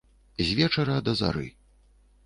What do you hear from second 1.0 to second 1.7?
да зары.